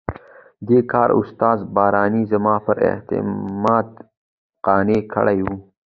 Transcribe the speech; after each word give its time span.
دې 0.67 0.79
کار 0.91 1.09
استاد 1.19 1.57
رباني 1.67 2.21
زما 2.31 2.55
پر 2.65 2.75
اعتماد 2.89 3.87
قانع 4.65 4.99
کړی 5.13 5.39
وو. 5.45 5.55